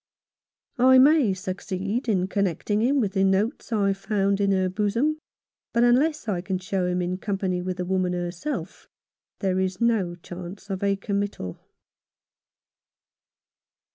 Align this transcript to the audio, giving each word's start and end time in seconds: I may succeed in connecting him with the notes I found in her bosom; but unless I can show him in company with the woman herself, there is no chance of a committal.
I 0.79 0.97
may 0.97 1.31
succeed 1.35 2.09
in 2.09 2.27
connecting 2.27 2.81
him 2.81 2.99
with 2.99 3.13
the 3.13 3.23
notes 3.23 3.71
I 3.71 3.93
found 3.93 4.41
in 4.41 4.51
her 4.51 4.67
bosom; 4.67 5.19
but 5.73 5.83
unless 5.83 6.27
I 6.27 6.41
can 6.41 6.57
show 6.57 6.87
him 6.87 7.03
in 7.03 7.17
company 7.19 7.61
with 7.61 7.77
the 7.77 7.85
woman 7.85 8.13
herself, 8.13 8.87
there 9.41 9.59
is 9.59 9.79
no 9.79 10.15
chance 10.15 10.71
of 10.71 10.81
a 10.81 10.95
committal. 10.95 11.59